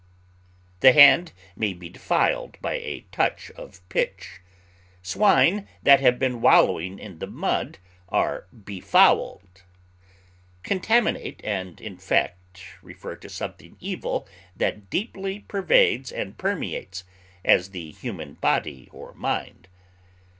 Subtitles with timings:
[0.79, 4.41] The hand may be defiled by a touch of pitch;
[5.03, 7.77] swine that have been wallowing in the mud
[8.09, 9.61] are befouled.
[10.63, 17.03] Contaminate and infect refer to something evil that deeply pervades and permeates,
[17.45, 19.67] as the human body or mind.